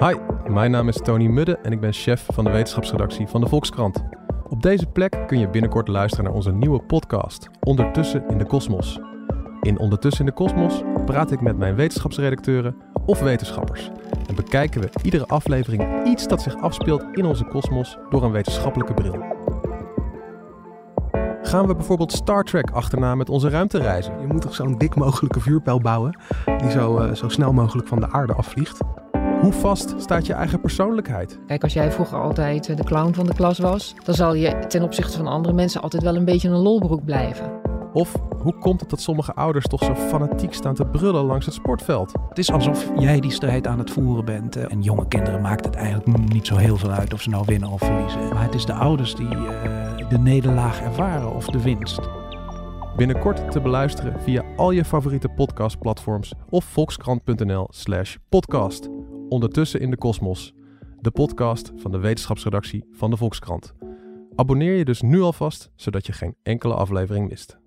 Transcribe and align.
Hi, 0.00 0.14
mijn 0.48 0.70
naam 0.70 0.88
is 0.88 0.96
Tony 0.96 1.26
Mudde 1.26 1.58
en 1.62 1.72
ik 1.72 1.80
ben 1.80 1.92
chef 1.92 2.26
van 2.32 2.44
de 2.44 2.50
wetenschapsredactie 2.50 3.26
van 3.26 3.40
de 3.40 3.48
Volkskrant. 3.48 4.02
Op 4.48 4.62
deze 4.62 4.86
plek 4.86 5.24
kun 5.26 5.38
je 5.38 5.48
binnenkort 5.48 5.88
luisteren 5.88 6.24
naar 6.24 6.34
onze 6.34 6.52
nieuwe 6.52 6.82
podcast, 6.82 7.48
Ondertussen 7.60 8.28
in 8.28 8.38
de 8.38 8.46
Kosmos. 8.46 9.00
In 9.60 9.78
Ondertussen 9.78 10.20
in 10.20 10.26
de 10.26 10.36
Kosmos 10.36 10.82
praat 11.04 11.30
ik 11.30 11.40
met 11.40 11.56
mijn 11.56 11.74
wetenschapsredacteuren 11.74 12.76
of 13.06 13.20
wetenschappers. 13.20 13.90
En 14.28 14.34
bekijken 14.34 14.80
we 14.80 14.88
iedere 15.02 15.26
aflevering 15.26 16.06
iets 16.06 16.28
dat 16.28 16.42
zich 16.42 16.60
afspeelt 16.60 17.04
in 17.12 17.24
onze 17.24 17.44
kosmos 17.44 17.98
door 18.10 18.22
een 18.22 18.32
wetenschappelijke 18.32 18.94
bril. 18.94 19.24
Gaan 21.42 21.66
we 21.66 21.74
bijvoorbeeld 21.74 22.12
Star 22.12 22.44
Trek 22.44 22.70
achterna 22.70 23.14
met 23.14 23.28
onze 23.28 23.48
ruimtereizen? 23.48 24.20
Je 24.20 24.26
moet 24.26 24.42
toch 24.42 24.54
zo'n 24.54 24.78
dik 24.78 24.94
mogelijke 24.94 25.40
vuurpijl 25.40 25.80
bouwen 25.80 26.18
die 26.58 26.70
zo, 26.70 27.00
uh, 27.00 27.14
zo 27.14 27.28
snel 27.28 27.52
mogelijk 27.52 27.88
van 27.88 28.00
de 28.00 28.10
aarde 28.10 28.32
afvliegt. 28.32 28.80
Hoe 29.40 29.52
vast 29.52 29.94
staat 29.96 30.26
je 30.26 30.32
eigen 30.32 30.60
persoonlijkheid? 30.60 31.38
Kijk, 31.46 31.62
als 31.62 31.72
jij 31.72 31.92
vroeger 31.92 32.20
altijd 32.20 32.76
de 32.76 32.84
clown 32.84 33.12
van 33.12 33.26
de 33.26 33.34
klas 33.34 33.58
was, 33.58 33.94
dan 34.04 34.14
zal 34.14 34.34
je 34.34 34.66
ten 34.66 34.82
opzichte 34.82 35.16
van 35.16 35.26
andere 35.26 35.54
mensen 35.54 35.82
altijd 35.82 36.02
wel 36.02 36.16
een 36.16 36.24
beetje 36.24 36.48
een 36.48 36.56
lolbroek 36.56 37.04
blijven. 37.04 37.64
Of 37.92 38.12
hoe 38.38 38.58
komt 38.58 38.80
het 38.80 38.90
dat 38.90 39.00
sommige 39.00 39.34
ouders 39.34 39.66
toch 39.66 39.84
zo 39.84 39.94
fanatiek 39.94 40.54
staan 40.54 40.74
te 40.74 40.84
brullen 40.84 41.24
langs 41.24 41.46
het 41.46 41.54
sportveld? 41.54 42.12
Het 42.28 42.38
is 42.38 42.52
alsof 42.52 42.90
jij 42.98 43.20
die 43.20 43.30
strijd 43.30 43.66
aan 43.66 43.78
het 43.78 43.90
voeren 43.90 44.24
bent. 44.24 44.56
En 44.56 44.82
jonge 44.82 45.08
kinderen 45.08 45.40
maakt 45.40 45.64
het 45.64 45.74
eigenlijk 45.74 46.32
niet 46.32 46.46
zo 46.46 46.56
heel 46.56 46.76
veel 46.76 46.90
uit 46.90 47.12
of 47.12 47.22
ze 47.22 47.30
nou 47.30 47.44
winnen 47.46 47.68
of 47.68 47.80
verliezen. 47.80 48.28
Maar 48.28 48.42
het 48.42 48.54
is 48.54 48.64
de 48.64 48.72
ouders 48.72 49.14
die 49.14 49.34
uh, 49.34 50.08
de 50.08 50.18
nederlaag 50.18 50.80
ervaren 50.80 51.34
of 51.34 51.46
de 51.46 51.62
winst. 51.62 52.00
Binnenkort 52.96 53.50
te 53.50 53.60
beluisteren 53.60 54.20
via 54.20 54.42
al 54.56 54.70
je 54.70 54.84
favoriete 54.84 55.28
podcastplatforms 55.28 56.32
of 56.48 56.64
volkskrant.nl/slash 56.64 58.16
podcast. 58.28 58.95
Ondertussen 59.28 59.80
in 59.80 59.90
de 59.90 59.96
Kosmos, 59.96 60.54
de 61.00 61.10
podcast 61.10 61.72
van 61.76 61.90
de 61.90 61.98
wetenschapsredactie 61.98 62.84
van 62.92 63.10
de 63.10 63.16
Volkskrant. 63.16 63.72
Abonneer 64.34 64.76
je 64.76 64.84
dus 64.84 65.00
nu 65.00 65.20
alvast, 65.20 65.70
zodat 65.76 66.06
je 66.06 66.12
geen 66.12 66.36
enkele 66.42 66.74
aflevering 66.74 67.28
mist. 67.28 67.58